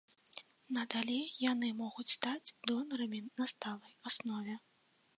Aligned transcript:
Надалей 0.77 1.25
яны 1.51 1.69
могуць 1.83 2.07
стаць 2.17 2.53
донарамі 2.71 3.23
на 3.37 3.43
сталай 3.55 3.93
аснове. 4.13 4.61